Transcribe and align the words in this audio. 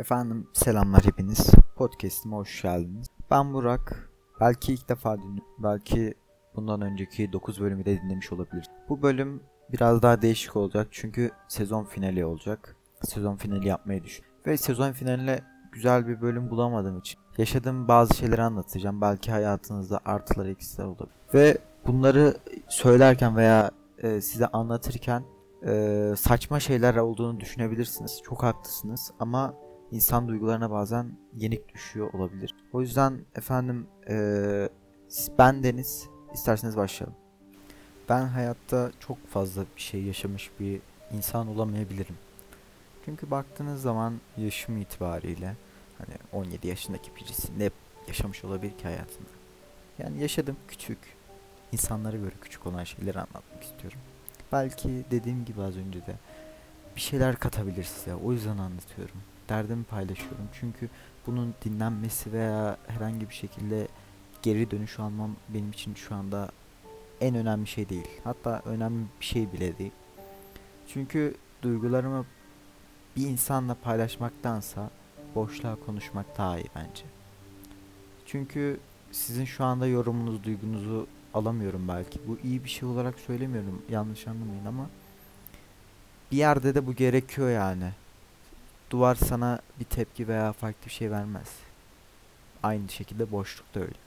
Efendim 0.00 0.46
selamlar 0.52 1.04
hepiniz. 1.04 1.50
Podcast'ime 1.76 2.36
hoş 2.36 2.62
geldiniz. 2.62 3.06
Ben 3.30 3.54
Burak. 3.54 4.10
Belki 4.40 4.72
ilk 4.72 4.88
defa 4.88 5.18
dinliyorum. 5.18 5.54
Belki 5.58 6.14
bundan 6.56 6.80
önceki 6.80 7.32
9 7.32 7.60
bölümü 7.60 7.84
de 7.84 8.02
dinlemiş 8.02 8.32
olabilir. 8.32 8.64
Bu 8.88 9.02
bölüm 9.02 9.42
biraz 9.72 10.02
daha 10.02 10.22
değişik 10.22 10.56
olacak 10.56 10.88
çünkü 10.90 11.30
sezon 11.48 11.84
finali 11.84 12.24
olacak. 12.24 12.76
Sezon 13.02 13.36
finali 13.36 13.68
yapmayı 13.68 14.04
düşün. 14.04 14.24
Ve 14.46 14.56
sezon 14.56 14.92
finaline 14.92 15.40
güzel 15.72 16.08
bir 16.08 16.20
bölüm 16.20 16.50
bulamadığım 16.50 16.98
için 16.98 17.20
yaşadığım 17.38 17.88
bazı 17.88 18.14
şeyleri 18.14 18.42
anlatacağım. 18.42 19.00
Belki 19.00 19.30
hayatınızda 19.30 20.00
artılar 20.04 20.46
eksiler 20.46 20.86
olabilir. 20.86 21.14
Ve 21.34 21.58
bunları 21.86 22.36
söylerken 22.68 23.36
veya 23.36 23.70
e, 23.98 24.20
size 24.20 24.46
anlatırken 24.46 25.24
e, 25.66 26.14
saçma 26.16 26.60
şeyler 26.60 26.96
olduğunu 26.96 27.40
düşünebilirsiniz. 27.40 28.20
Çok 28.24 28.42
haklısınız 28.42 29.12
ama 29.18 29.54
insan 29.92 30.28
duygularına 30.28 30.70
bazen 30.70 31.12
yenik 31.36 31.74
düşüyor 31.74 32.12
olabilir. 32.12 32.54
O 32.72 32.80
yüzden 32.80 33.20
efendim 33.34 33.86
e, 34.08 34.68
ben 35.38 35.62
Deniz 35.62 36.08
isterseniz 36.34 36.76
başlayalım. 36.76 37.16
Ben 38.08 38.26
hayatta 38.26 38.90
çok 39.00 39.28
fazla 39.28 39.64
bir 39.76 39.80
şey 39.80 40.02
yaşamış 40.02 40.50
bir 40.60 40.80
insan 41.12 41.48
olamayabilirim. 41.48 42.16
Çünkü 43.04 43.30
baktığınız 43.30 43.82
zaman 43.82 44.14
yaşım 44.36 44.76
itibariyle 44.76 45.56
hani 45.98 46.44
17 46.44 46.68
yaşındaki 46.68 47.10
birisi 47.16 47.58
ne 47.58 47.70
yaşamış 48.08 48.44
olabilir 48.44 48.78
ki 48.78 48.84
hayatında? 48.84 49.28
Yani 49.98 50.20
yaşadım 50.20 50.56
küçük, 50.68 50.98
insanlara 51.72 52.16
göre 52.16 52.34
küçük 52.40 52.66
olan 52.66 52.84
şeyleri 52.84 53.18
anlatmak 53.18 53.62
istiyorum. 53.62 53.98
Belki 54.52 55.04
dediğim 55.10 55.44
gibi 55.44 55.62
az 55.62 55.76
önce 55.76 56.06
de 56.06 56.14
bir 56.96 57.00
şeyler 57.00 57.36
katabilir 57.36 57.84
size. 57.84 58.14
O 58.14 58.32
yüzden 58.32 58.58
anlatıyorum. 58.58 59.16
Derdimi 59.50 59.84
paylaşıyorum. 59.84 60.48
Çünkü 60.60 60.88
bunun 61.26 61.54
dinlenmesi 61.64 62.32
veya 62.32 62.76
herhangi 62.86 63.28
bir 63.28 63.34
şekilde 63.34 63.88
geri 64.42 64.70
dönüş 64.70 64.98
almam 64.98 65.36
benim 65.48 65.70
için 65.70 65.94
şu 65.94 66.14
anda 66.14 66.50
en 67.20 67.34
önemli 67.34 67.66
şey 67.66 67.88
değil. 67.88 68.08
Hatta 68.24 68.62
önemli 68.64 69.04
bir 69.20 69.26
şey 69.26 69.52
bile 69.52 69.78
değil. 69.78 69.92
Çünkü 70.92 71.34
duygularımı 71.62 72.26
bir 73.16 73.26
insanla 73.26 73.74
paylaşmaktansa 73.74 74.90
boşluğa 75.34 75.76
konuşmak 75.86 76.38
daha 76.38 76.58
iyi 76.58 76.68
bence. 76.76 77.04
Çünkü 78.26 78.80
sizin 79.12 79.44
şu 79.44 79.64
anda 79.64 79.86
yorumunuz, 79.86 80.44
duygunuzu 80.44 81.06
alamıyorum 81.34 81.88
belki. 81.88 82.20
Bu 82.28 82.38
iyi 82.44 82.64
bir 82.64 82.68
şey 82.68 82.88
olarak 82.88 83.18
söylemiyorum. 83.18 83.82
Yanlış 83.90 84.26
anlamayın 84.26 84.64
ama 84.66 84.90
bir 86.32 86.36
yerde 86.36 86.74
de 86.74 86.86
bu 86.86 86.94
gerekiyor 86.94 87.50
yani. 87.50 87.90
Duvar 88.90 89.14
sana 89.14 89.60
bir 89.80 89.84
tepki 89.84 90.28
veya 90.28 90.52
farklı 90.52 90.86
bir 90.86 90.90
şey 90.90 91.10
vermez. 91.10 91.48
Aynı 92.62 92.88
şekilde 92.88 93.32
boşluk 93.32 93.74
da 93.74 93.80
öyle. 93.80 93.98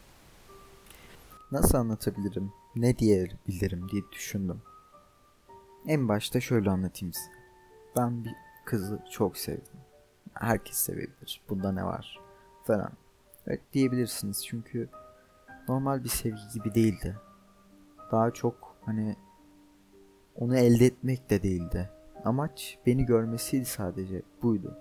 Nasıl 1.52 1.78
anlatabilirim? 1.78 2.52
Ne 2.76 2.98
diyebilirim 2.98 3.90
diye 3.90 4.02
düşündüm. 4.12 4.62
En 5.88 6.08
başta 6.08 6.42
şöyle 6.42 6.70
anlatayım 6.70 7.14
size. 7.14 7.32
Ben 7.96 8.26
bir 8.26 8.34
kızı 8.66 9.00
çok 9.12 9.38
sevdim. 9.38 9.80
Herkes 10.34 10.78
sevebilir. 10.78 11.42
Bunda 11.50 11.72
ne 11.72 11.84
var? 11.84 12.20
Falan. 12.64 12.92
Evet 13.48 13.62
diyebilirsiniz 13.74 14.46
çünkü 14.46 14.90
normal 15.68 16.04
bir 16.04 16.10
sevgi 16.10 16.42
gibi 16.54 16.76
değildi. 16.76 17.18
Daha 18.12 18.32
çok 18.32 18.76
hani 18.86 19.16
onu 20.36 20.58
elde 20.58 20.86
etmek 20.86 21.30
de 21.30 21.44
değildi. 21.44 21.90
Amaç 22.26 22.78
beni 22.86 23.06
görmesiydi 23.06 23.66
sadece. 23.66 24.22
Buydu. 24.42 24.78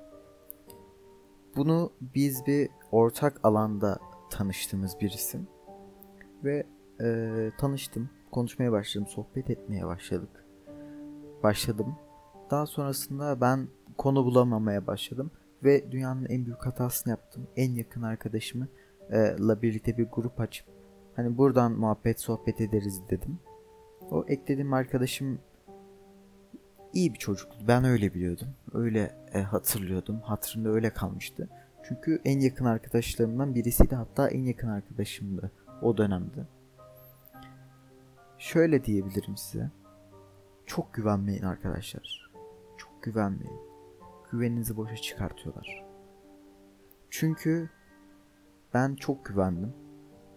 Bunu 1.57 1.93
biz 2.15 2.47
bir 2.47 2.69
ortak 2.93 3.41
alanda 3.43 3.99
tanıştığımız 4.31 5.01
birisi 5.01 5.41
ve 6.45 6.67
e, 7.01 7.51
tanıştım, 7.59 8.11
konuşmaya 8.31 8.73
başladım, 8.73 9.09
sohbet 9.09 9.51
etmeye 9.51 9.87
başladık. 9.87 10.45
Başladım. 11.43 11.97
Daha 12.51 12.67
sonrasında 12.67 13.41
ben 13.41 13.69
konu 13.99 14.25
bulamamaya 14.25 14.87
başladım 14.87 15.31
ve 15.65 15.93
dünyanın 15.93 16.27
en 16.27 16.47
büyük 16.47 16.67
hatasını 16.67 17.11
yaptım. 17.11 17.47
En 17.57 17.75
yakın 17.75 18.03
arkadaşımı 18.03 18.69
e, 19.11 19.37
la 19.41 19.63
birlikte 19.63 19.99
bir 19.99 20.09
grup 20.13 20.41
açıp 20.41 20.67
hani 21.17 21.39
buradan 21.39 21.73
muhabbet 21.73 22.21
sohbet 22.21 22.61
ederiz 22.61 23.01
dedim. 23.11 23.39
O 24.11 24.25
eklediğim 24.29 24.73
arkadaşım 24.73 25.39
iyi 26.93 27.15
bir 27.15 27.19
çocuktu. 27.19 27.59
Ben 27.69 27.85
öyle 27.85 28.15
biliyordum. 28.15 28.49
Öyle 28.73 29.15
e, 29.33 29.43
hatırlıyordum. 29.43 30.21
Hatırımda 30.21 30.69
öyle 30.69 30.91
kalmıştı. 30.91 31.49
Çünkü 31.89 32.21
en 32.25 32.41
yakın 32.41 32.65
arkadaşlarımdan 32.65 33.55
birisiydi. 33.55 33.95
Hatta 33.95 34.29
en 34.29 34.45
yakın 34.45 34.69
arkadaşımdı 34.69 35.53
o 35.83 35.97
dönemde. 35.97 36.47
Şöyle 38.39 38.85
diyebilirim 38.85 39.37
size. 39.37 39.71
Çok 40.67 40.95
güvenmeyin 40.95 41.43
arkadaşlar. 41.43 42.31
Çok 42.77 43.03
güvenmeyin. 43.03 43.61
Güveninizi 44.31 44.77
boşa 44.77 44.97
çıkartıyorlar. 44.97 45.85
Çünkü 47.11 47.71
ben 48.75 48.95
çok 48.95 49.25
güvendim. 49.25 49.73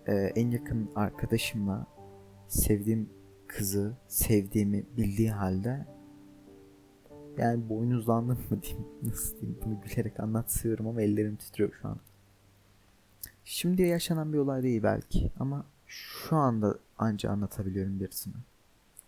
Ee, 0.07 0.13
en 0.13 0.51
yakın 0.51 0.91
arkadaşımla 0.95 1.87
sevdiğim 2.47 3.09
kızı 3.47 3.97
sevdiğimi 4.07 4.85
bildiği 4.97 5.31
halde 5.31 5.85
yani 7.37 7.69
boynuzlandım 7.69 8.39
mı 8.49 8.61
diyeyim 8.61 8.85
nasıl 9.03 9.41
diyeyim 9.41 9.59
bunu 9.65 9.81
gülerek 9.81 10.19
anlatıyorum 10.19 10.87
ama 10.87 11.01
ellerim 11.01 11.35
titriyor 11.35 11.71
şu 11.81 11.87
an. 11.87 11.97
Şimdi 13.45 13.81
yaşanan 13.81 14.33
bir 14.33 14.37
olay 14.37 14.63
değil 14.63 14.83
belki 14.83 15.31
ama 15.39 15.65
şu 15.87 16.35
anda 16.35 16.79
anca 16.97 17.29
anlatabiliyorum 17.29 17.99
birisine. 17.99 18.33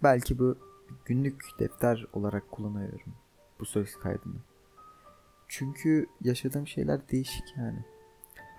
Belki 0.03 0.39
bu 0.39 0.57
günlük 1.05 1.43
defter 1.59 2.05
olarak 2.13 2.51
kullanıyorum 2.51 3.13
bu 3.59 3.65
söz 3.65 3.95
kaydını. 3.95 4.35
Çünkü 5.47 6.07
yaşadığım 6.21 6.67
şeyler 6.67 7.09
değişik 7.09 7.57
yani. 7.57 7.79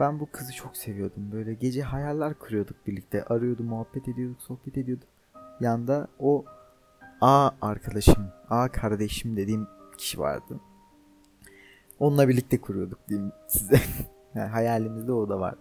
Ben 0.00 0.20
bu 0.20 0.30
kızı 0.32 0.52
çok 0.52 0.76
seviyordum. 0.76 1.32
Böyle 1.32 1.54
gece 1.54 1.82
hayaller 1.82 2.34
kuruyorduk 2.34 2.86
birlikte. 2.86 3.24
Arıyordum, 3.24 3.66
muhabbet 3.66 4.08
ediyorduk, 4.08 4.42
sohbet 4.42 4.78
ediyorduk. 4.78 5.08
Yanda 5.60 6.08
o 6.18 6.44
A 7.20 7.50
arkadaşım, 7.62 8.30
A 8.50 8.68
kardeşim 8.68 9.36
dediğim 9.36 9.66
kişi 9.98 10.18
vardı. 10.18 10.60
Onunla 11.98 12.28
birlikte 12.28 12.60
kuruyorduk 12.60 13.08
diyeyim 13.08 13.32
size. 13.48 13.76
yani 14.34 14.48
hayalimizde 14.48 15.12
o 15.12 15.28
da 15.28 15.40
vardı. 15.40 15.58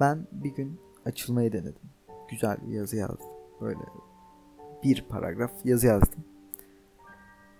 Ben 0.00 0.26
bir 0.32 0.54
gün 0.54 0.80
açılmayı 1.06 1.52
denedim. 1.52 1.90
Güzel 2.30 2.56
bir 2.66 2.72
yazı 2.72 2.96
yazdım. 2.96 3.30
Böyle 3.60 3.78
bir 4.82 5.04
paragraf 5.08 5.50
yazı 5.64 5.86
yazdım. 5.86 6.24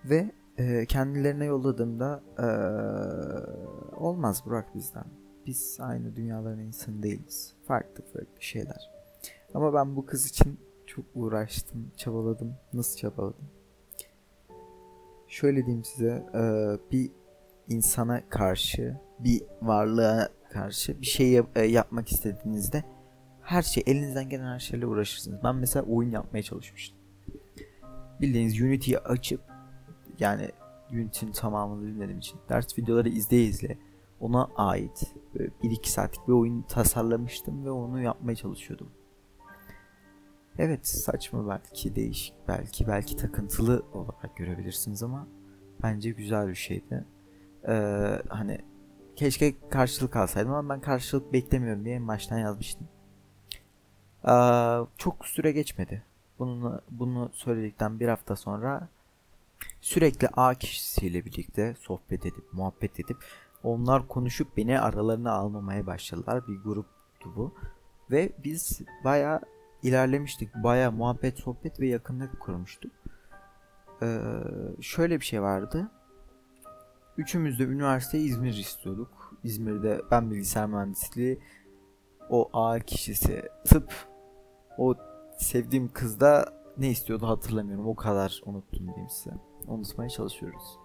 Ve 0.05 0.31
e, 0.57 0.85
kendilerine 0.85 1.45
yolladığımda 1.45 2.23
e, 2.37 2.47
olmaz 3.97 4.43
Burak 4.45 4.75
bizden. 4.75 5.05
Biz 5.45 5.77
aynı 5.81 6.15
dünyaların 6.15 6.59
insanı 6.59 7.03
değiliz. 7.03 7.53
Farklı 7.67 8.03
farklı 8.03 8.41
şeyler. 8.41 8.91
Ama 9.53 9.73
ben 9.73 9.95
bu 9.95 10.05
kız 10.05 10.27
için 10.27 10.59
çok 10.89 11.05
uğraştım, 11.15 11.91
çabaladım. 11.97 12.55
Nasıl 12.73 12.97
çabaladım? 12.97 13.49
Şöyle 15.27 15.65
diyeyim 15.65 15.83
size, 15.83 16.25
e, 16.33 16.41
bir 16.91 17.11
insana 17.67 18.29
karşı, 18.29 18.97
bir 19.19 19.43
varlığa 19.61 20.29
karşı 20.51 21.01
bir 21.01 21.05
şey 21.05 21.41
e, 21.55 21.61
yapmak 21.61 22.11
istediğinizde 22.11 22.83
her 23.41 23.61
şey 23.61 23.83
elinizden 23.87 24.29
gelen 24.29 24.53
her 24.53 24.59
şeyle 24.59 24.85
uğraşırsınız. 24.85 25.39
Ben 25.43 25.55
mesela 25.55 25.85
oyun 25.85 26.11
yapmaya 26.11 26.43
çalışmıştım. 26.43 26.99
Bildiğiniz 28.21 28.61
Unity'yi 28.61 28.99
açıp 28.99 29.41
yani 30.19 30.49
Unity'nin 30.91 31.31
tamamını 31.31 31.87
bilmediğim 31.87 32.19
için 32.19 32.39
ders 32.49 32.77
videoları 32.77 33.09
izleye 33.09 33.43
izle 33.43 33.77
ona 34.19 34.49
ait 34.55 35.13
1-2 35.35 35.87
saatlik 35.87 36.27
bir 36.27 36.33
oyun 36.33 36.61
tasarlamıştım 36.61 37.65
ve 37.65 37.71
onu 37.71 38.01
yapmaya 38.01 38.35
çalışıyordum. 38.35 38.98
Evet 40.59 40.87
saçma 40.87 41.49
belki 41.49 41.95
değişik 41.95 42.35
belki 42.47 42.87
belki 42.87 43.15
takıntılı 43.15 43.83
olarak 43.93 44.35
görebilirsiniz 44.35 45.03
ama 45.03 45.27
bence 45.83 46.09
güzel 46.09 46.47
bir 46.47 46.55
şeydi. 46.55 47.05
Ee, 47.67 47.73
hani 48.29 48.61
keşke 49.15 49.69
karşılık 49.69 50.15
alsaydım 50.15 50.53
ama 50.53 50.75
ben 50.75 50.81
karşılık 50.81 51.33
beklemiyorum 51.33 51.85
diye 51.85 52.07
baştan 52.07 52.37
yazmıştım. 52.37 52.87
Ee, 54.27 54.31
çok 54.97 55.25
süre 55.25 55.51
geçmedi. 55.51 56.03
Bunu, 56.39 56.81
bunu 56.91 57.29
söyledikten 57.33 57.99
bir 57.99 58.07
hafta 58.07 58.35
sonra 58.35 58.87
sürekli 59.81 60.27
A 60.27 60.53
kişisiyle 60.53 61.25
birlikte 61.25 61.75
sohbet 61.79 62.25
edip 62.25 62.53
muhabbet 62.53 62.99
edip 62.99 63.17
onlar 63.63 64.07
konuşup 64.07 64.57
beni 64.57 64.79
aralarına 64.79 65.31
almamaya 65.31 65.87
başladılar. 65.87 66.47
Bir 66.47 66.57
gruptu 66.57 67.35
bu. 67.35 67.53
Ve 68.11 68.31
biz 68.43 68.81
baya 69.03 69.41
ilerlemiştik. 69.83 70.55
Baya 70.55 70.91
muhabbet, 70.91 71.39
sohbet 71.39 71.79
ve 71.79 71.87
yakınlık 71.87 72.39
kurmuştuk. 72.39 72.91
Ee, 74.01 74.29
şöyle 74.81 75.19
bir 75.19 75.25
şey 75.25 75.41
vardı. 75.41 75.91
Üçümüz 77.17 77.59
de 77.59 77.63
üniversite 77.63 78.19
İzmir 78.19 78.53
istiyorduk. 78.53 79.35
İzmir'de 79.43 80.01
ben 80.11 80.31
bilgisayar 80.31 80.67
mühendisliği, 80.67 81.39
o 82.29 82.49
A 82.53 82.79
kişisi 82.79 83.43
tıp, 83.65 83.93
o 84.77 84.95
sevdiğim 85.37 85.93
kız 85.93 86.19
da 86.19 86.53
ne 86.77 86.89
istiyordu 86.89 87.27
hatırlamıyorum. 87.27 87.87
O 87.87 87.95
kadar 87.95 88.41
unuttum 88.45 88.87
diyeyim 88.87 89.09
size. 89.09 89.35
Unutmaya 89.67 90.09
çalışıyoruz. 90.09 90.79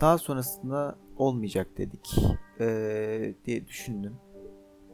Daha 0.00 0.18
sonrasında 0.18 0.98
olmayacak 1.16 1.66
dedik 1.78 2.18
ee, 2.60 3.34
diye 3.44 3.66
düşündüm. 3.66 4.16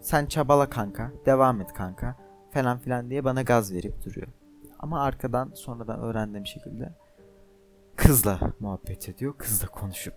Sen 0.00 0.26
çabala 0.26 0.70
kanka, 0.70 1.12
devam 1.26 1.60
et 1.60 1.72
kanka 1.72 2.29
falan 2.52 2.78
filan 2.78 3.10
diye 3.10 3.24
bana 3.24 3.42
gaz 3.42 3.72
verip 3.74 4.04
duruyor. 4.04 4.26
Ama 4.78 5.02
arkadan 5.02 5.50
sonradan 5.54 6.00
öğrendiğim 6.00 6.46
şekilde 6.46 6.92
kızla 7.96 8.40
muhabbet 8.60 9.08
ediyor. 9.08 9.34
Kızla 9.38 9.68
konuşup 9.68 10.14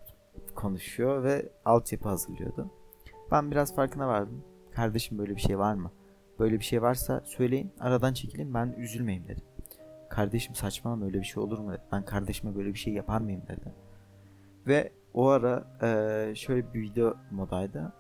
konuşuyor 0.56 1.24
ve 1.24 1.50
altyapı 1.65 2.09
hazırlıyordu. 2.09 2.71
Ben 3.31 3.51
biraz 3.51 3.75
farkına 3.75 4.07
vardım. 4.07 4.44
Kardeşim 4.71 5.18
böyle 5.18 5.35
bir 5.35 5.41
şey 5.41 5.59
var 5.59 5.74
mı? 5.74 5.91
Böyle 6.39 6.59
bir 6.59 6.63
şey 6.63 6.81
varsa 6.81 7.21
söyleyin 7.25 7.71
aradan 7.80 8.13
çekilin 8.13 8.53
ben 8.53 8.75
üzülmeyeyim 8.77 9.27
dedim. 9.27 9.44
Kardeşim 10.09 10.56
saçmalama 10.56 11.06
öyle 11.06 11.19
bir 11.19 11.25
şey 11.25 11.44
olur 11.44 11.59
mu. 11.59 11.74
Ben 11.91 12.06
kardeşime 12.06 12.56
böyle 12.56 12.74
bir 12.74 12.79
şey 12.79 12.94
yapar 12.94 13.21
mıyım 13.21 13.41
dedi. 13.47 13.74
Ve 14.68 14.91
o 15.13 15.27
ara 15.27 15.65
şöyle 16.36 16.74
bir 16.74 16.81
video 16.81 17.18
modaydı. 17.31 17.94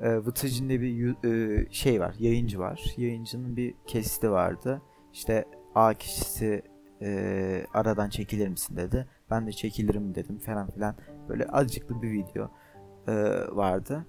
E, 0.00 0.16
Vıtıcı'nda 0.16 0.80
bir 0.80 1.24
e, 1.24 1.66
şey 1.70 2.00
var, 2.00 2.14
yayıncı 2.18 2.58
var. 2.58 2.94
Yayıncının 2.96 3.56
bir 3.56 3.74
kesiti 3.86 4.30
vardı. 4.30 4.82
İşte 5.12 5.44
A 5.74 5.94
kişisi 5.94 6.62
e, 7.02 7.66
aradan 7.74 8.08
çekilir 8.08 8.48
misin 8.48 8.76
dedi. 8.76 9.06
Ben 9.30 9.46
de 9.46 9.52
çekilirim 9.52 10.14
dedim 10.14 10.38
falan 10.38 10.70
filan. 10.70 10.96
Böyle 11.28 11.46
azıcıklı 11.46 12.02
bir 12.02 12.12
video 12.12 12.50
e, 13.08 13.12
vardı. 13.56 14.06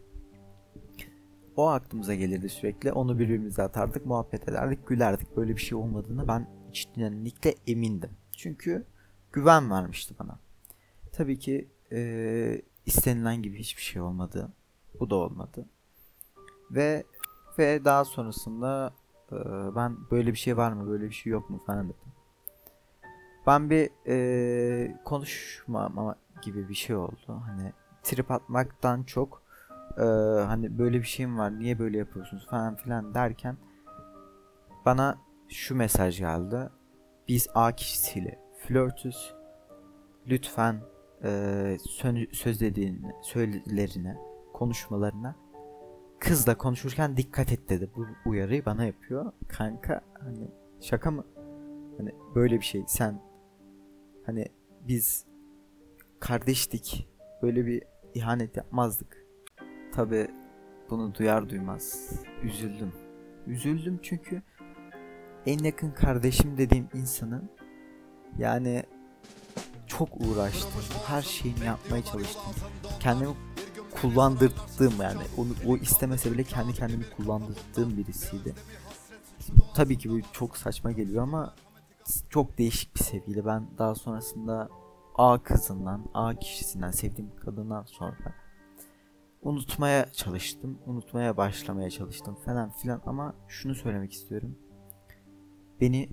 O 1.55 1.67
aklımıza 1.67 2.15
gelirdi 2.15 2.49
sürekli. 2.49 2.91
Onu 2.91 3.19
birbirimize 3.19 3.63
atardık, 3.63 4.05
muhabbet 4.05 4.49
ederdik, 4.49 4.87
gülerdik. 4.87 5.37
Böyle 5.37 5.55
bir 5.55 5.61
şey 5.61 5.77
olmadığını 5.77 6.27
ben 6.27 6.47
içtenlikle 6.69 7.55
emindim. 7.67 8.11
Çünkü 8.37 8.85
güven 9.31 9.71
vermişti 9.71 10.15
bana. 10.19 10.39
Tabii 11.11 11.39
ki 11.39 11.69
e, 11.91 12.61
istenilen 12.85 13.41
gibi 13.41 13.59
hiçbir 13.59 13.81
şey 13.81 14.01
olmadı. 14.01 14.53
Bu 14.99 15.09
da 15.09 15.15
olmadı. 15.15 15.65
Ve 16.71 17.03
ve 17.59 17.85
daha 17.85 18.05
sonrasında 18.05 18.93
e, 19.31 19.35
ben 19.75 19.97
böyle 20.11 20.31
bir 20.31 20.37
şey 20.37 20.57
var 20.57 20.71
mı, 20.71 20.89
böyle 20.89 21.05
bir 21.05 21.13
şey 21.13 21.31
yok 21.31 21.49
mu 21.49 21.63
falan 21.67 21.85
dedim. 21.85 22.11
Ben 23.47 23.69
bir 23.69 23.89
e, 24.07 25.01
konuşmama 25.05 26.15
gibi 26.41 26.69
bir 26.69 26.73
şey 26.73 26.95
oldu. 26.95 27.41
Hani 27.45 27.73
trip 28.03 28.31
atmaktan 28.31 29.03
çok 29.03 29.41
e, 29.97 30.03
hani 30.45 30.77
böyle 30.79 30.97
bir 30.97 31.07
şeyim 31.07 31.37
var, 31.37 31.59
niye 31.59 31.79
böyle 31.79 31.97
yapıyorsunuz 31.97 32.47
falan 32.49 32.75
filan 32.75 33.13
derken 33.13 33.57
bana 34.85 35.17
şu 35.49 35.75
mesaj 35.75 36.19
geldi. 36.19 36.69
Biz 37.27 37.47
A 37.55 37.71
kişisiyle 37.71 38.39
flörtüz. 38.59 39.33
Lütfen 40.27 40.81
e, 41.23 41.77
sözlediğine, 42.31 43.15
söylerine, 43.21 44.17
konuşmalarına 44.53 45.35
kızla 46.19 46.57
konuşurken 46.57 47.17
dikkat 47.17 47.51
et 47.51 47.69
dedi. 47.69 47.89
Bu 47.95 48.05
uyarıyı 48.29 48.65
bana 48.65 48.85
yapıyor. 48.85 49.31
Kanka 49.47 50.01
hani 50.19 50.51
şaka 50.81 51.11
mı? 51.11 51.25
Hani 51.97 52.11
böyle 52.35 52.55
bir 52.55 52.65
şey 52.65 52.83
sen 52.87 53.21
hani 54.25 54.45
biz 54.87 55.25
kardeştik. 56.19 57.07
Böyle 57.41 57.65
bir 57.65 57.83
ihanet 58.13 58.57
yapmazdık. 58.57 59.25
Tabi 59.93 60.27
bunu 60.89 61.15
duyar 61.15 61.49
duymaz 61.49 62.11
üzüldüm. 62.43 62.91
Üzüldüm 63.47 63.99
çünkü 64.01 64.41
en 65.45 65.57
yakın 65.63 65.91
kardeşim 65.91 66.57
dediğim 66.57 66.87
insanın 66.93 67.49
yani 68.37 68.83
çok 69.87 70.09
uğraştım. 70.21 70.81
Her 71.07 71.21
şeyini 71.21 71.65
yapmaya 71.65 72.03
çalıştım. 72.03 72.53
Kendimi 72.99 73.29
kullandırdığım 74.01 75.01
yani 75.01 75.21
onu 75.37 75.49
o 75.67 75.77
istemese 75.77 76.31
bile 76.31 76.43
kendi 76.43 76.73
kendimi 76.73 77.03
kullandırdığım 77.17 77.97
birisiydi. 77.97 78.53
Tabii 79.73 79.97
ki 79.97 80.09
bu 80.09 80.19
çok 80.33 80.57
saçma 80.57 80.91
geliyor 80.91 81.23
ama 81.23 81.55
çok 82.29 82.57
değişik 82.57 82.95
bir 82.95 83.03
seviydi. 83.03 83.45
Ben 83.45 83.67
daha 83.77 83.95
sonrasında 83.95 84.69
A 85.15 85.43
kızından, 85.43 86.05
A 86.13 86.35
kişisinden, 86.35 86.91
sevdiğim 86.91 87.35
kadından 87.35 87.83
sonra 87.83 88.33
unutmaya 89.41 90.11
çalıştım. 90.11 90.79
Unutmaya 90.85 91.37
başlamaya 91.37 91.89
çalıştım 91.89 92.35
falan 92.45 92.69
filan 92.69 93.01
ama 93.05 93.35
şunu 93.47 93.75
söylemek 93.75 94.13
istiyorum. 94.13 94.57
Beni 95.81 96.09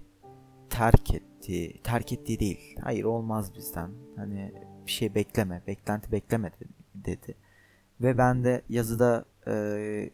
terk 0.71 1.15
etti. 1.15 1.81
Terk 1.85 2.13
ettiği 2.13 2.41
değil. 2.41 2.77
Hayır 2.83 3.05
olmaz 3.05 3.55
bizden. 3.55 3.91
Hani 4.17 4.53
bir 4.87 4.91
şey 4.91 5.15
bekleme. 5.15 5.63
Beklenti 5.67 6.13
bekleme 6.13 6.53
dedi. 6.95 7.37
Ve 8.01 8.19
ben 8.19 8.45
de 8.45 8.63
yazıda 8.69 9.25
e, 9.47 10.11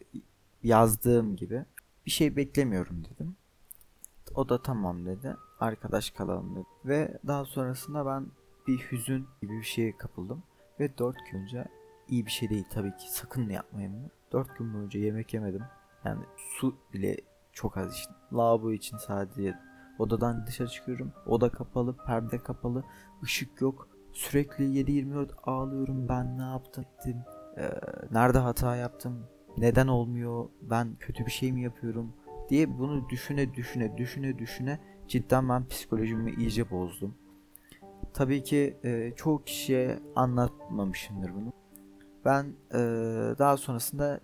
yazdığım 0.63 1.35
gibi 1.35 1.65
bir 2.05 2.11
şey 2.11 2.35
beklemiyorum 2.35 3.03
dedim. 3.05 3.35
O 4.35 4.49
da 4.49 4.61
tamam 4.61 5.05
dedi. 5.05 5.35
Arkadaş 5.59 6.11
kalalım 6.11 6.55
dedi. 6.55 6.65
Ve 6.85 7.17
daha 7.27 7.45
sonrasında 7.45 8.05
ben 8.05 8.27
bir 8.67 8.77
hüzün 8.77 9.27
gibi 9.41 9.57
bir 9.57 9.63
şeye 9.63 9.97
kapıldım. 9.97 10.43
Ve 10.79 10.97
4 10.97 11.17
gün 11.31 11.39
önce 11.39 11.65
iyi 12.07 12.25
bir 12.25 12.31
şey 12.31 12.49
değil 12.49 12.65
tabii 12.69 12.97
ki 12.97 13.13
sakın 13.13 13.49
yapmayın 13.49 13.93
bunu. 13.93 14.09
4 14.31 14.57
gün 14.57 14.73
boyunca 14.73 14.99
yemek 14.99 15.33
yemedim. 15.33 15.63
Yani 16.05 16.23
su 16.37 16.75
bile 16.93 17.17
çok 17.53 17.77
az 17.77 17.93
içtim. 17.93 18.15
Lavabo 18.33 18.71
için 18.71 18.97
sadece 18.97 19.57
odadan 19.99 20.47
dışarı 20.47 20.67
çıkıyorum. 20.67 21.13
Oda 21.25 21.49
kapalı, 21.49 21.97
perde 21.97 22.37
kapalı, 22.37 22.83
ışık 23.23 23.61
yok. 23.61 23.87
Sürekli 24.13 24.63
7-24 24.63 25.29
ağlıyorum 25.43 26.09
ben 26.09 26.37
ne 26.37 26.43
yaptım 26.43 26.83
ettim. 26.83 27.17
Ee, 27.57 27.69
nerede 28.11 28.37
hata 28.37 28.75
yaptım? 28.75 29.27
Neden 29.57 29.87
olmuyor? 29.87 30.49
Ben 30.61 30.95
kötü 30.99 31.25
bir 31.25 31.31
şey 31.31 31.51
mi 31.51 31.63
yapıyorum? 31.63 32.13
diye 32.51 32.79
bunu 32.79 33.09
düşüne 33.09 33.53
düşüne 33.53 33.97
düşüne 33.97 34.39
düşüne 34.39 34.79
cidden 35.07 35.49
ben 35.49 35.67
psikolojimi 35.67 36.31
iyice 36.31 36.71
bozdum. 36.71 37.15
Tabii 38.13 38.43
ki 38.43 38.77
e, 38.83 39.13
çoğu 39.15 39.43
kişiye 39.43 39.99
anlatmamışımdır 40.15 41.33
bunu. 41.35 41.53
Ben 42.25 42.45
e, 42.73 42.79
daha 43.39 43.57
sonrasında 43.57 44.19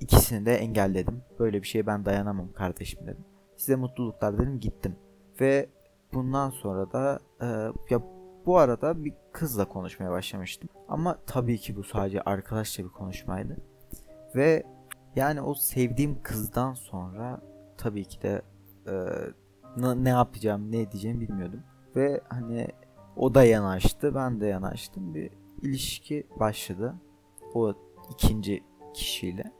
ikisini 0.00 0.46
de 0.46 0.54
engelledim. 0.54 1.22
Böyle 1.38 1.62
bir 1.62 1.66
şeye 1.66 1.86
ben 1.86 2.04
dayanamam 2.04 2.52
kardeşim 2.52 3.00
dedim. 3.06 3.24
Size 3.56 3.76
mutluluklar 3.76 4.38
dedim 4.38 4.60
gittim. 4.60 4.96
Ve 5.40 5.68
bundan 6.14 6.50
sonra 6.50 6.92
da 6.92 7.18
e, 7.40 7.46
ya 7.90 8.02
bu 8.46 8.58
arada 8.58 9.04
bir 9.04 9.12
kızla 9.32 9.68
konuşmaya 9.68 10.10
başlamıştım. 10.10 10.68
Ama 10.88 11.18
tabii 11.26 11.58
ki 11.58 11.76
bu 11.76 11.84
sadece 11.84 12.20
arkadaşça 12.20 12.84
bir 12.84 12.88
konuşmaydı. 12.88 13.56
Ve 14.34 14.62
yani 15.16 15.40
o 15.40 15.54
sevdiğim 15.54 16.22
kızdan 16.22 16.74
sonra 16.74 17.40
tabii 17.78 18.04
ki 18.04 18.22
de 18.22 18.42
e, 18.86 18.94
ne 19.76 20.08
yapacağım, 20.08 20.72
ne 20.72 20.80
edeceğimi 20.80 21.20
bilmiyordum. 21.20 21.62
Ve 21.96 22.20
hani 22.28 22.68
o 23.16 23.34
da 23.34 23.44
yanaştı, 23.44 24.14
ben 24.14 24.40
de 24.40 24.46
yanaştım. 24.46 25.14
Bir 25.14 25.30
ilişki 25.62 26.26
başladı. 26.40 26.94
O 27.54 27.74
ikinci 28.10 28.64
kişiyle. 28.94 29.52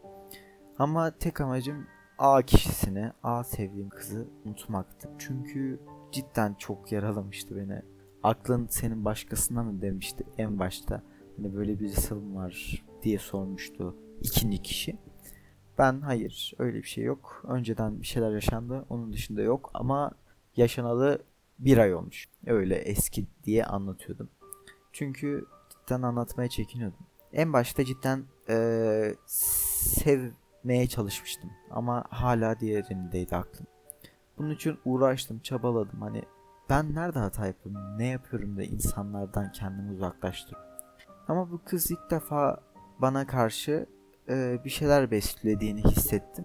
Ama 0.78 1.10
tek 1.10 1.40
amacım 1.40 1.86
A 2.18 2.42
kişisini, 2.42 3.12
A 3.22 3.44
sevdiğim 3.44 3.88
kızı 3.88 4.28
unutmaktı. 4.44 5.08
Çünkü 5.18 5.80
cidden 6.12 6.54
çok 6.54 6.92
yaralamıştı 6.92 7.56
beni. 7.56 7.82
Aklın 8.26 8.66
senin 8.66 9.04
başkasına 9.04 9.62
mı 9.62 9.82
demişti 9.82 10.24
en 10.38 10.58
başta. 10.58 11.02
Hani 11.36 11.54
böyle 11.54 11.80
bir 11.80 11.88
mı 11.88 12.36
var 12.36 12.84
diye 13.02 13.18
sormuştu 13.18 13.96
ikinci 14.20 14.62
kişi. 14.62 14.96
Ben 15.78 16.00
hayır 16.00 16.54
öyle 16.58 16.78
bir 16.78 16.88
şey 16.88 17.04
yok. 17.04 17.44
Önceden 17.48 18.00
bir 18.00 18.06
şeyler 18.06 18.30
yaşandı. 18.30 18.86
Onun 18.88 19.12
dışında 19.12 19.42
yok 19.42 19.70
ama 19.74 20.10
yaşanalı 20.56 21.22
bir 21.58 21.78
ay 21.78 21.94
olmuş. 21.94 22.28
Öyle 22.46 22.74
eski 22.74 23.26
diye 23.44 23.64
anlatıyordum. 23.64 24.28
Çünkü 24.92 25.44
cidden 25.70 26.02
anlatmaya 26.02 26.48
çekiniyordum. 26.48 27.06
En 27.32 27.52
başta 27.52 27.84
cidden 27.84 28.24
ee, 28.48 29.14
sevmeye 29.26 30.86
çalışmıştım. 30.86 31.50
Ama 31.70 32.04
hala 32.10 32.60
diğerindeydi 32.60 33.36
aklım. 33.36 33.66
Bunun 34.38 34.50
için 34.50 34.78
uğraştım, 34.84 35.38
çabaladım. 35.38 36.00
Hani 36.00 36.22
ben 36.70 36.94
nerede 36.94 37.18
hata 37.18 37.46
yapıyorum, 37.46 37.98
ne 37.98 38.06
yapıyorum 38.06 38.56
da 38.56 38.62
insanlardan 38.62 39.52
kendimi 39.52 39.92
uzaklaştırıyorum. 39.92 40.70
Ama 41.28 41.50
bu 41.50 41.60
kız 41.64 41.90
ilk 41.90 42.10
defa 42.10 42.60
bana 42.98 43.26
karşı 43.26 43.86
e, 44.28 44.64
bir 44.64 44.70
şeyler 44.70 45.10
beslediğini 45.10 45.84
hissettim. 45.84 46.44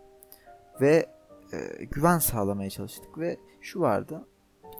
Ve 0.81 1.05
e, 1.53 1.85
güven 1.85 2.17
sağlamaya 2.17 2.69
çalıştık 2.69 3.17
ve 3.17 3.37
şu 3.61 3.79
vardı. 3.79 4.27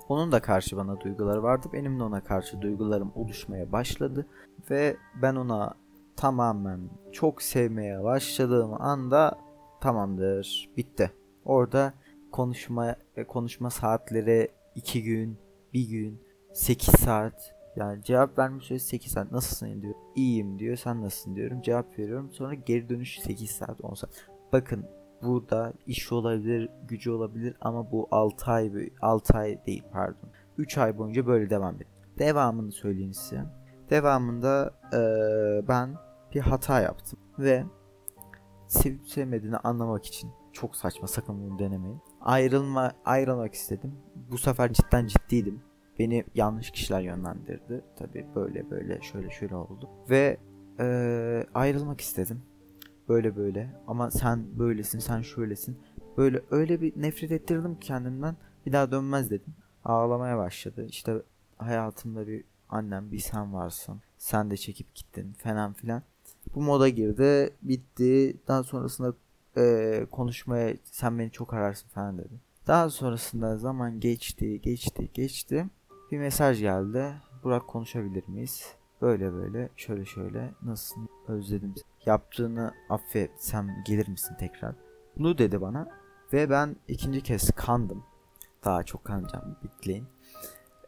Onun 0.10 0.32
da 0.32 0.42
karşı 0.42 0.78
bana 0.78 1.02
duyguları 1.02 1.44
vardı. 1.44 1.68
Benim 1.74 2.00
de 2.00 2.04
ona 2.04 2.24
karşı 2.24 2.62
duygularım 2.62 3.12
oluşmaya 3.16 3.72
başladı. 3.72 4.26
Ve 4.70 4.98
ben 5.22 5.36
ona 5.36 5.74
tamamen 6.16 6.80
çok 7.12 7.42
sevmeye 7.42 8.04
başladığım 8.04 8.82
anda 8.82 9.38
tamamdır 9.82 10.70
bitti. 10.78 11.12
Orada 11.46 11.94
konuşma 12.32 12.96
konuşma 13.28 13.70
saatleri 13.70 14.52
2 14.82 15.04
gün, 15.04 15.38
1 15.74 15.90
gün, 15.90 16.22
8 16.54 17.00
saat. 17.00 17.56
Yani 17.76 18.04
cevap 18.04 18.38
verme 18.38 18.60
süresi 18.60 18.88
8 18.88 19.12
saat. 19.12 19.32
Nasılsın 19.32 19.82
diyor. 19.82 19.94
İyiyim 20.16 20.60
diyor. 20.60 20.76
Sen 20.76 21.02
nasılsın 21.02 21.36
diyorum. 21.36 21.62
Cevap 21.62 22.00
veriyorum. 22.00 22.32
Sonra 22.32 22.54
geri 22.54 22.90
dönüş 22.90 23.20
8 23.20 23.52
saat 23.52 23.84
10 23.84 23.94
saat. 23.94 24.28
Bakın 24.54 24.86
burada 25.22 25.74
iş 25.88 26.12
olabilir, 26.12 26.70
gücü 26.88 27.12
olabilir 27.12 27.56
ama 27.62 27.92
bu 27.92 28.08
6 28.12 28.52
ay 28.52 28.90
6 29.02 29.38
ay 29.38 29.66
değil 29.66 29.84
pardon. 29.92 30.30
3 30.58 30.78
ay 30.78 30.98
boyunca 30.98 31.28
böyle 31.28 31.50
devam 31.50 31.76
etti. 31.76 31.88
Devamını 32.20 32.72
söyleyeyim 32.72 33.14
size. 33.14 33.44
Devamında 33.90 34.74
eee, 34.94 35.68
ben 35.68 35.96
bir 36.36 36.40
hata 36.40 36.82
yaptım 36.82 37.20
ve 37.40 37.64
sevip 38.68 39.08
sevmediğini 39.08 39.58
anlamak 39.58 40.06
için 40.06 40.30
çok 40.54 40.76
saçma 40.76 41.08
sakın 41.08 41.42
bunu 41.44 41.60
denemeyin. 41.60 42.02
Ayrılma 42.22 42.92
ayrılmak 43.06 43.54
istedim. 43.54 43.94
Bu 44.32 44.38
sefer 44.38 44.74
cidden 44.74 45.08
ciddiydim. 45.08 45.62
Beni 46.00 46.24
yanlış 46.36 46.72
kişiler 46.72 47.02
yönlendirdi. 47.02 47.82
Tabii 47.96 48.28
böyle 48.36 48.70
böyle 48.70 49.02
şöyle 49.02 49.30
şöyle 49.30 49.56
oldu. 49.56 49.90
Ve 50.10 50.38
eee, 50.80 51.46
ayrılmak 51.54 52.02
istedim. 52.02 52.42
Böyle 53.10 53.36
böyle 53.36 53.70
ama 53.88 54.12
sen 54.12 54.60
böylesin 54.60 55.00
sen 55.00 55.22
şöylesin. 55.22 55.78
Böyle 56.18 56.42
öyle 56.52 56.82
bir 56.82 57.02
nefret 57.02 57.32
ettirdim 57.32 57.80
ki 57.80 57.88
kendimden. 57.88 58.36
Bir 58.66 58.72
daha 58.72 58.92
dönmez 58.92 59.30
dedim. 59.32 59.54
Ağlamaya 59.86 60.38
başladı. 60.38 60.86
İşte 60.90 61.22
hayatımda 61.58 62.28
bir 62.28 62.44
annem 62.70 63.12
bir 63.12 63.20
sen 63.20 63.54
varsın. 63.54 64.02
Sen 64.18 64.52
de 64.52 64.58
çekip 64.58 64.96
gittin 64.96 65.34
falan 65.34 65.74
filan. 65.74 66.04
Bu 66.56 66.62
moda 66.62 66.90
girdi. 66.90 67.54
Bitti. 67.62 68.38
Daha 68.48 68.64
sonrasında 68.64 69.14
eee, 69.58 70.08
konuşmaya 70.12 70.76
sen 70.84 71.20
beni 71.20 71.32
çok 71.32 71.54
ararsın 71.54 71.90
falan 71.90 72.18
dedi. 72.18 72.34
Daha 72.68 72.90
sonrasında 72.90 73.58
zaman 73.58 74.00
geçti, 74.00 74.62
geçti, 74.62 75.10
geçti. 75.14 75.66
Bir 76.12 76.18
mesaj 76.20 76.60
geldi. 76.60 77.14
Burak 77.44 77.68
konuşabilir 77.68 78.28
miyiz? 78.28 78.76
Böyle 79.02 79.34
böyle, 79.34 79.70
şöyle 79.76 80.06
şöyle. 80.06 80.54
Nasılsın? 80.64 81.10
Özledim. 81.28 81.76
Yaptığını 82.06 82.74
affet. 82.90 83.32
Sen 83.40 83.84
gelir 83.88 84.08
misin 84.08 84.36
tekrar? 84.40 84.76
Bunu 85.18 85.38
dedi 85.38 85.62
bana. 85.62 85.88
Ve 86.34 86.50
ben 86.50 86.76
ikinci 86.88 87.22
kez 87.22 87.52
kandım. 87.52 88.04
Daha 88.66 88.84
çok 88.84 89.06
kanacağım. 89.06 89.58
Bekleyin. 89.64 90.08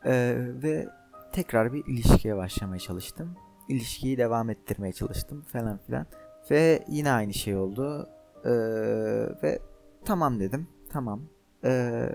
Ee, 0.05 0.35
ve 0.37 0.87
tekrar 1.31 1.73
bir 1.73 1.85
ilişkiye 1.85 2.35
başlamaya 2.37 2.79
çalıştım. 2.79 3.35
İlişkiyi 3.69 4.17
devam 4.17 4.49
ettirmeye 4.49 4.93
çalıştım 4.93 5.41
falan 5.41 5.77
filan. 5.77 6.05
Ve 6.51 6.85
yine 6.87 7.11
aynı 7.11 7.33
şey 7.33 7.55
oldu. 7.55 8.09
Ee, 8.45 8.49
ve 9.43 9.59
tamam 10.05 10.39
dedim. 10.39 10.67
Tamam. 10.89 11.21
Ee, 11.63 12.09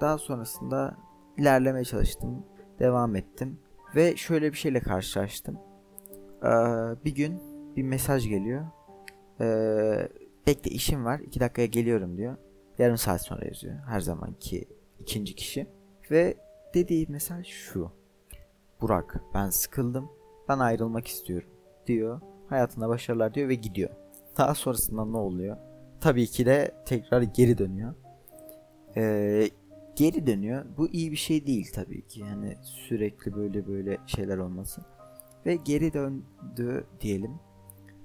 daha 0.00 0.18
sonrasında 0.18 0.96
ilerlemeye 1.38 1.84
çalıştım. 1.84 2.46
Devam 2.78 3.16
ettim. 3.16 3.58
Ve 3.96 4.16
şöyle 4.16 4.52
bir 4.52 4.56
şeyle 4.56 4.80
karşılaştım. 4.80 5.58
Ee, 6.42 6.48
bir 7.04 7.14
gün 7.14 7.42
bir 7.76 7.82
mesaj 7.82 8.28
geliyor. 8.28 8.66
Ee, 9.40 10.08
bekle 10.46 10.70
işim 10.70 11.04
var. 11.04 11.18
iki 11.20 11.40
dakikaya 11.40 11.66
geliyorum 11.66 12.16
diyor. 12.16 12.36
Yarım 12.78 12.96
saat 12.96 13.22
sonra 13.22 13.44
yazıyor. 13.44 13.74
Her 13.88 14.00
zamanki 14.00 14.68
ikinci 15.00 15.34
kişi. 15.34 15.66
Ve 16.10 16.36
dediği 16.74 17.06
mesaj 17.08 17.46
şu. 17.46 17.90
Burak 18.80 19.20
ben 19.34 19.50
sıkıldım. 19.50 20.10
Ben 20.48 20.58
ayrılmak 20.58 21.06
istiyorum 21.06 21.50
diyor. 21.86 22.20
Hayatında 22.48 22.88
başarılar 22.88 23.34
diyor 23.34 23.48
ve 23.48 23.54
gidiyor. 23.54 23.90
Daha 24.38 24.54
sonrasında 24.54 25.04
ne 25.04 25.16
oluyor? 25.16 25.56
Tabii 26.00 26.26
ki 26.26 26.46
de 26.46 26.74
tekrar 26.86 27.22
geri 27.22 27.58
dönüyor. 27.58 27.94
Ee, 28.96 29.50
geri 29.96 30.26
dönüyor. 30.26 30.64
Bu 30.76 30.88
iyi 30.88 31.10
bir 31.12 31.16
şey 31.16 31.46
değil 31.46 31.70
tabii 31.74 32.06
ki. 32.06 32.20
Yani 32.20 32.58
sürekli 32.62 33.34
böyle 33.34 33.66
böyle 33.66 33.98
şeyler 34.06 34.38
olması. 34.38 34.82
Ve 35.46 35.56
geri 35.56 35.92
döndü 35.92 36.86
diyelim. 37.00 37.32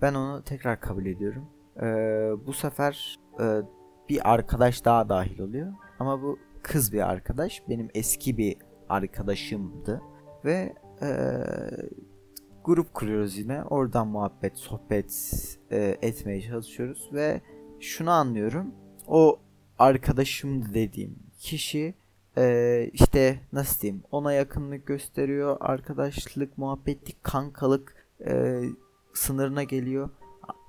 Ben 0.02 0.14
onu 0.14 0.44
tekrar 0.44 0.82
kabul 0.82 1.06
ediyorum. 1.06 1.46
Ee, 1.82 2.32
bu 2.48 2.54
sefer 2.54 3.20
e, 3.40 3.62
bir 4.10 4.34
arkadaş 4.34 4.86
daha 4.86 5.10
dahil 5.10 5.40
oluyor. 5.40 5.74
Ama 6.00 6.22
bu 6.22 6.40
kız 6.64 6.94
bir 6.94 7.10
arkadaş. 7.10 7.64
Benim 7.70 7.90
eski 7.94 8.38
bir 8.38 8.58
arkadaşımdı. 8.90 10.02
Ve 10.46 10.74
e, 11.02 11.08
grup 12.68 12.94
kuruyoruz 12.94 13.38
yine. 13.38 13.64
Oradan 13.64 14.08
muhabbet, 14.08 14.58
sohbet 14.58 15.12
e, 15.72 15.98
etmeye 16.02 16.42
çalışıyoruz. 16.42 17.10
Ve 17.14 17.42
şunu 17.80 18.12
anlıyorum. 18.12 18.76
O 19.08 19.40
arkadaşım 19.80 20.74
dediğim 20.74 21.20
kişi 21.40 21.96
e, 22.38 22.90
işte 22.94 23.40
nasıl 23.54 23.82
diyeyim 23.82 24.04
ona 24.12 24.34
yakınlık 24.34 24.88
gösteriyor. 24.88 25.58
Arkadaşlık, 25.60 26.58
muhabbetlik, 26.58 27.24
kankalık 27.24 27.96
e, 28.28 28.62
sınırına 29.14 29.64
geliyor. 29.64 30.10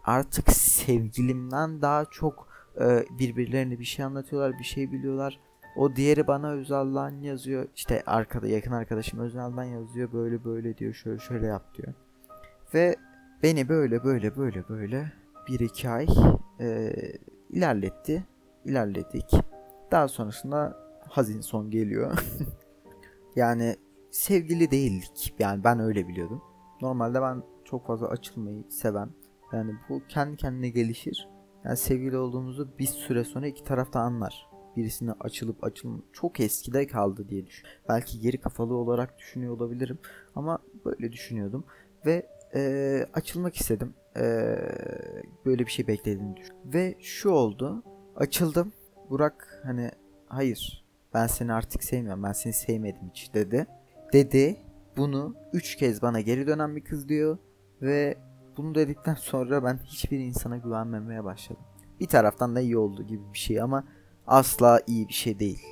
Artık 0.05 0.53
sevgilimden 0.53 1.83
daha 1.83 2.05
çok 2.05 2.49
e, 2.81 3.05
birbirlerine 3.19 3.79
bir 3.79 3.85
şey 3.85 4.05
anlatıyorlar, 4.05 4.59
bir 4.59 4.65
şey 4.65 4.93
biliyorlar. 4.93 5.41
O 5.79 5.97
diğeri 5.97 6.27
bana 6.27 6.51
özelden 6.51 7.21
yazıyor. 7.21 7.69
İşte 7.77 8.03
arkada 8.07 8.49
yakın 8.49 8.73
arkadaşım 8.73 9.21
özelden 9.21 9.65
yazıyor. 9.65 10.13
Böyle 10.13 10.45
böyle 10.45 10.79
diyor. 10.79 10.95
Şöyle 10.95 11.19
şöyle 11.19 11.47
yap 11.47 11.75
diyor. 11.75 11.95
Ve 12.75 12.97
beni 13.43 13.69
böyle 13.69 14.05
böyle 14.05 14.37
böyle 14.37 14.69
böyle 14.69 15.13
bir 15.49 15.61
iki 15.61 15.89
ay 15.89 16.07
e, 16.61 16.93
ilerletti. 17.51 18.27
İlerledik. 18.65 19.31
Daha 19.91 20.09
sonrasında 20.09 20.77
hazin 21.09 21.41
son 21.41 21.71
geliyor. 21.71 22.25
yani 23.37 23.77
sevgili 24.11 24.71
değildik. 24.71 25.35
Yani 25.39 25.65
ben 25.65 25.81
öyle 25.81 26.09
biliyordum. 26.09 26.43
Normalde 26.81 27.23
ben 27.23 27.43
çok 27.65 27.87
fazla 27.87 28.09
açılmayı 28.09 28.65
seven. 28.69 29.11
Yani 29.53 29.73
bu 29.89 30.03
kendi 30.09 30.37
kendine 30.37 30.69
gelişir. 30.69 31.29
Yani 31.65 31.77
sevgili 31.77 32.19
olduğumuzu 32.19 32.79
bir 32.79 32.87
süre 32.87 33.25
sonra 33.25 33.47
iki 33.47 33.65
tarafta 33.65 34.01
anlar. 34.01 34.48
Birisine 34.79 35.13
açılıp 35.21 35.65
açılma 35.65 35.99
çok 36.13 36.41
eskide 36.41 36.87
kaldı 36.87 37.29
diye 37.29 37.47
düşün. 37.47 37.67
Belki 37.89 38.21
geri 38.21 38.39
kafalı 38.41 38.75
olarak 38.75 39.19
düşünüyor 39.19 39.53
olabilirim 39.53 39.99
ama 40.35 40.59
böyle 40.85 41.13
düşünüyordum 41.13 41.65
ve 42.07 42.27
e, 42.55 43.07
açılmak 43.15 43.57
istedim. 43.57 43.95
E, 44.17 44.23
böyle 45.47 45.67
bir 45.67 45.71
şey 45.71 45.87
beklediğini 45.87 46.37
düşün. 46.37 46.55
Ve 46.65 46.95
şu 47.01 47.31
oldu. 47.31 47.83
Açıldım. 48.17 48.73
Burak 49.11 49.61
hani 49.65 49.91
hayır 50.27 50.85
ben 51.15 51.27
seni 51.27 51.53
artık 51.53 51.85
sevmiyorum. 51.85 52.23
Ben 52.23 52.33
seni 52.33 52.53
sevmedim 52.53 53.11
hiç 53.11 53.35
dedi. 53.35 53.67
Dedi. 54.13 54.57
Bunu 54.97 55.35
üç 55.53 55.77
kez 55.77 56.03
bana 56.03 56.21
geri 56.21 56.47
dönen 56.47 56.77
bir 56.77 56.85
kız 56.85 57.09
diyor. 57.09 57.39
Ve 57.83 58.19
bunu 58.57 58.75
dedikten 58.75 59.15
sonra 59.15 59.65
ben 59.65 59.79
hiçbir 59.85 60.19
insana 60.19 60.57
güvenmemeye 60.57 61.25
başladım. 61.25 61.63
Bir 62.01 62.07
taraftan 62.07 62.57
da 62.57 62.61
iyi 62.61 62.79
oldu 62.79 63.03
gibi 63.03 63.23
bir 63.33 63.39
şey 63.39 63.61
ama 63.63 63.85
asla 64.29 64.81
iyi 64.87 65.09
bir 65.09 65.13
şey 65.13 65.39
değil. 65.39 65.63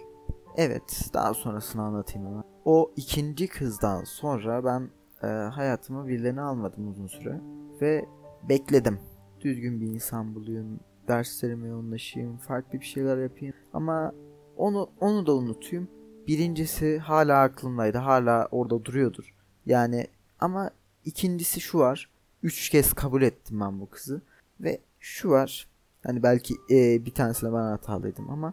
Evet, 0.56 1.10
daha 1.14 1.34
sonrasını 1.34 1.82
anlatayım 1.82 2.26
ama. 2.28 2.44
O 2.64 2.92
ikinci 2.96 3.48
kızdan 3.48 4.04
sonra 4.04 4.64
ben 4.64 4.90
e, 5.22 5.26
hayatımı 5.26 6.08
birilerini 6.08 6.40
almadım 6.40 6.88
uzun 6.88 7.06
süre 7.06 7.40
ve 7.80 8.06
bekledim. 8.48 8.98
Düzgün 9.40 9.80
bir 9.80 9.86
insan 9.86 10.34
bulayım, 10.34 10.80
derslerime 11.08 11.68
yoğunlaşayım, 11.68 12.36
farklı 12.36 12.80
bir 12.80 12.84
şeyler 12.84 13.18
yapayım 13.18 13.54
ama 13.72 14.12
onu 14.56 14.90
onu 15.00 15.26
da 15.26 15.34
unutayım. 15.34 15.88
Birincisi 16.26 16.98
hala 16.98 17.42
aklımdaydı, 17.42 17.98
hala 17.98 18.48
orada 18.50 18.84
duruyordur. 18.84 19.34
Yani 19.66 20.06
ama 20.40 20.70
ikincisi 21.04 21.60
şu 21.60 21.78
var. 21.78 22.10
Üç 22.42 22.70
kez 22.70 22.92
kabul 22.92 23.22
ettim 23.22 23.60
ben 23.60 23.80
bu 23.80 23.90
kızı 23.90 24.22
ve 24.60 24.80
şu 25.00 25.30
var. 25.30 25.68
Hani 26.06 26.22
belki 26.22 26.54
e, 26.70 27.04
bir 27.04 27.14
tanesine 27.14 27.52
ben 27.52 27.62
hatalıydım 27.62 28.30
ama 28.30 28.52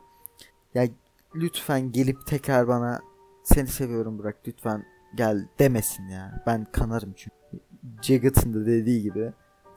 ya 0.73 0.87
lütfen 1.35 1.91
gelip 1.91 2.27
tekrar 2.27 2.67
bana 2.67 3.01
seni 3.43 3.67
seviyorum 3.67 4.19
Burak 4.19 4.37
lütfen 4.47 4.85
gel 5.15 5.47
demesin 5.59 6.07
ya. 6.07 6.43
Ben 6.47 6.65
kanarım 6.71 7.13
çünkü. 7.15 7.35
Jagged'ın 8.01 8.53
da 8.53 8.65
dediği 8.65 9.01
gibi 9.01 9.33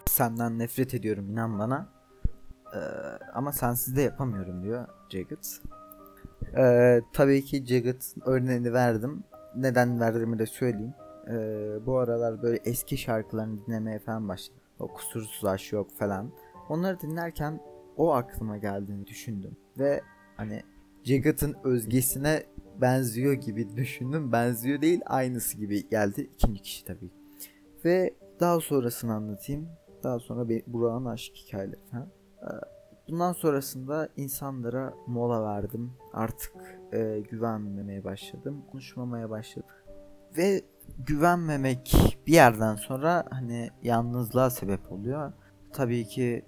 senden 0.07 0.59
nefret 0.59 0.95
ediyorum 0.95 1.31
inan 1.31 1.59
bana. 1.59 1.89
Ee, 2.75 2.79
ama 3.35 3.53
sensiz 3.53 3.97
de 3.97 4.03
yapamıyorum 4.03 4.63
diyor 4.63 4.87
Jagged. 5.09 5.45
Ee, 6.57 7.03
tabii 7.13 7.45
ki 7.45 7.67
Jagged 7.67 8.03
örneğini 8.27 8.73
verdim. 8.73 9.25
Neden 9.57 10.01
verdiğimi 10.01 10.39
de 10.39 10.47
söyleyeyim. 10.47 10.95
Ee, 11.31 11.87
bu 11.87 11.99
aralar 11.99 12.43
böyle 12.43 12.61
eski 12.65 12.99
şarkılarını 12.99 13.67
dinlemeye 13.67 13.99
falan 13.99 14.29
başladım. 14.29 14.61
O 14.79 14.89
kusursuz 14.89 15.45
aşk 15.45 15.73
yok 15.73 15.91
falan. 15.99 16.31
Onları 16.69 17.01
dinlerken 17.01 17.61
o 17.97 18.13
aklıma 18.13 18.57
geldiğini 18.57 19.07
düşündüm. 19.07 19.57
Ve 19.79 20.03
hani 20.37 20.63
Jagged'ın 21.05 21.57
özgesine 21.65 22.43
benziyor 22.81 23.33
gibi 23.33 23.77
düşündüm. 23.77 24.33
Benziyor 24.33 24.81
değil 24.81 25.01
aynısı 25.07 25.57
gibi 25.57 25.89
geldi. 25.89 26.31
İkinci 26.35 26.63
kişi 26.63 26.85
tabii. 26.85 27.11
Ve 27.85 28.15
daha 28.41 28.61
sonrasını 28.61 29.15
anlatayım. 29.15 29.69
Daha 30.03 30.19
sonra 30.19 30.49
Burak'ın 30.67 31.05
aşk 31.05 31.33
hikayeleri 31.37 31.81
falan. 31.91 32.09
Ee, 32.43 32.77
Bundan 33.09 33.33
sonrasında 33.33 34.09
insanlara 34.17 34.95
mola 35.07 35.45
verdim. 35.45 35.93
Artık 36.13 36.53
e, 36.93 37.23
güvenmemeye 37.31 38.05
başladım. 38.05 38.65
Konuşmamaya 38.71 39.31
başladım. 39.31 39.69
Ve 40.37 40.63
güvenmemek 40.99 42.17
bir 42.27 42.33
yerden 42.33 42.77
sonra 42.77 43.25
hani 43.31 43.71
yalnızlığa 43.83 44.51
sebep 44.51 44.93
oluyor. 44.93 45.33
Tabii 45.73 46.05
ki 46.05 46.45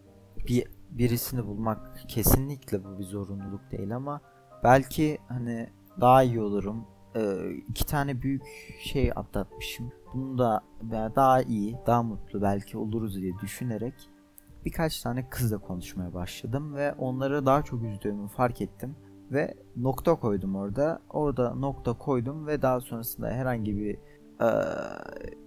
bir 0.49 0.65
birisini 0.91 1.47
bulmak 1.47 2.05
kesinlikle 2.09 2.85
bu 2.85 2.99
bir 2.99 3.05
zorunluluk 3.05 3.71
değil 3.71 3.97
ama 3.97 4.21
belki 4.65 5.19
hani 5.29 5.69
daha 6.01 6.23
iyi 6.23 6.41
olurum. 6.41 6.85
Ee, 7.17 7.51
iki 7.69 7.87
tane 7.87 8.23
büyük 8.23 8.45
şey 8.81 9.13
atlatmışım. 9.17 9.93
Bunu 10.15 10.39
da 10.39 10.63
daha 11.17 11.43
iyi, 11.43 11.77
daha 11.87 12.03
mutlu 12.03 12.43
belki 12.43 12.79
oluruz 12.79 13.17
diye 13.17 13.33
düşünerek 13.43 13.95
birkaç 14.65 15.03
tane 15.03 15.29
kızla 15.31 15.59
konuşmaya 15.59 16.15
başladım 16.15 16.75
ve 16.75 16.93
onları 16.93 17.47
daha 17.47 17.63
çok 17.63 17.83
üzdüğümü 17.83 18.29
fark 18.29 18.61
ettim 18.61 18.97
ve 19.33 19.55
nokta 19.77 20.15
koydum 20.15 20.57
orada. 20.57 21.03
Orada 21.11 21.55
nokta 21.55 21.93
koydum 21.93 22.47
ve 22.47 22.63
daha 22.63 22.81
sonrasında 22.81 23.31
herhangi 23.31 23.77
bir 23.77 23.99
eee, 24.41 24.49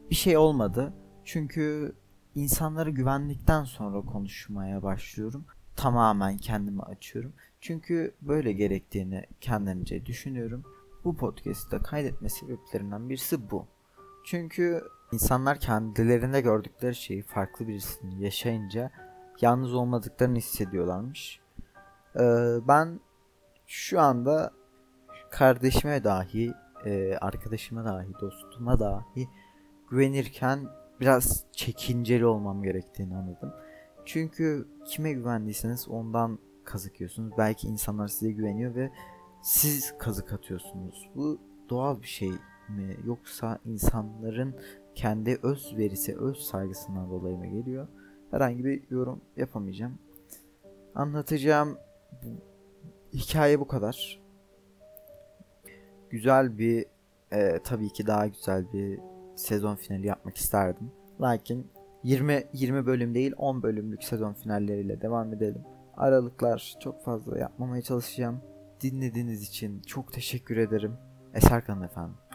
bir 0.10 0.16
şey 0.16 0.38
olmadı. 0.38 0.94
Çünkü 1.26 1.96
insanları 2.36 2.90
güvendikten 2.90 3.64
sonra 3.64 4.02
konuşmaya 4.02 4.84
başlıyorum. 4.84 5.46
Tamamen 5.76 6.38
kendimi 6.38 6.82
açıyorum. 6.82 7.34
Çünkü 7.62 8.16
böyle 8.22 8.54
gerektiğini 8.54 9.26
kendimce 9.42 10.06
düşünüyorum. 10.06 10.64
Bu 11.04 11.16
podcast'te 11.18 11.78
kaydetme 11.78 12.30
sebeplerimden 12.30 13.10
birisi 13.10 13.52
bu. 13.52 13.68
Çünkü 14.26 14.84
insanlar 15.12 15.60
kendilerinde 15.60 16.42
gördükleri 16.42 16.96
şeyi 16.96 17.24
farklı 17.24 17.68
birisini 17.68 18.24
yaşayınca 18.24 18.92
yalnız 19.42 19.74
olmadıklarını 19.74 20.38
hissediyorlarmış. 20.38 21.40
Ee, 22.16 22.20
ben 22.68 23.00
şu 23.68 24.02
anda 24.02 24.52
kardeşime 25.32 26.04
dahi, 26.04 26.54
e, 26.86 27.18
arkadaşıma 27.22 27.86
dahi, 27.86 28.14
dostuma 28.22 28.80
dahi 28.80 29.28
güvenirken 29.90 30.68
biraz 31.02 31.44
çekinceli 31.52 32.26
olmam 32.26 32.64
gerektiğini 32.64 33.16
anladım. 33.16 33.54
Çünkü 34.06 34.68
kime 34.86 35.14
güvendiyseniz 35.14 35.88
ondan 35.88 36.40
kazık 36.64 37.00
yiyorsunuz. 37.02 37.34
Belki 37.38 37.68
insanlar 37.68 38.08
size 38.08 38.32
güveniyor 38.32 38.76
ve 38.76 38.92
siz 39.42 39.98
kazık 39.98 40.34
atıyorsunuz. 40.34 41.10
Bu 41.16 41.40
doğal 41.70 42.02
bir 42.02 42.08
şey 42.08 42.30
mi 42.70 42.98
yoksa 43.06 43.60
insanların 43.66 44.56
kendi 44.96 45.40
öz 45.44 45.78
verisi, 45.78 46.18
öz 46.18 46.38
saygısından 46.38 47.10
dolayı 47.10 47.38
mı 47.38 47.48
geliyor? 47.48 47.88
Herhangi 48.32 48.66
bir 48.66 48.84
yorum 48.90 49.22
yapamayacağım. 49.38 49.98
Anlatacağım 50.96 51.78
hikaye 53.14 53.60
bu 53.60 53.68
kadar. 53.68 54.22
Güzel 56.10 56.58
bir 56.58 56.86
e, 57.32 57.60
tabii 57.64 57.90
ki 57.90 58.08
daha 58.08 58.28
güzel 58.28 58.74
bir 58.74 59.00
sezon 59.36 59.76
finali 59.76 60.08
yapmak 60.08 60.38
isterdim. 60.38 60.92
Lakin 61.22 61.72
20 62.04 62.44
20 62.54 62.86
bölüm 62.86 63.16
değil 63.16 63.34
10 63.38 63.64
bölümlük 63.64 64.04
sezon 64.04 64.34
finalleriyle 64.34 65.02
devam 65.02 65.34
edelim. 65.34 65.62
Aralıklar 65.98 66.76
çok 66.80 67.04
fazla 67.04 67.40
yapmamaya 67.40 67.82
çalışacağım. 67.82 68.42
Dinlediğiniz 68.82 69.44
için 69.44 69.82
çok 69.82 70.14
teşekkür 70.14 70.58
ederim. 70.58 70.94
Eser 71.34 71.66
kalın 71.66 71.82
efendim. 71.82 72.16